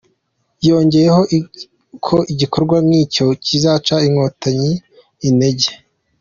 Yongeyeho 0.67 1.21
ko 2.05 2.17
igikorwa 2.33 2.77
nk’icyo 2.85 3.25
kizaca 3.45 3.95
Inkotanyi 4.07 4.71
intege. 5.27 5.69